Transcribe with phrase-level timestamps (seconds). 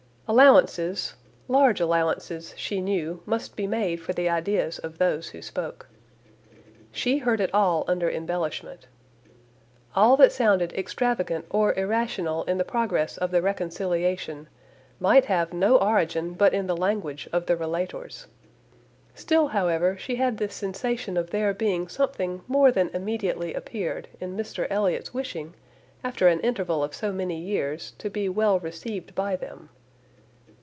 [0.27, 1.15] Allowances,
[1.49, 5.89] large allowances, she knew, must be made for the ideas of those who spoke.
[6.93, 8.87] She heard it all under embellishment.
[9.93, 14.47] All that sounded extravagant or irrational in the progress of the reconciliation
[15.01, 18.27] might have no origin but in the language of the relators.
[19.13, 24.37] Still, however, she had the sensation of there being something more than immediately appeared, in
[24.37, 25.55] Mr Elliot's wishing,
[26.05, 29.67] after an interval of so many years, to be well received by them.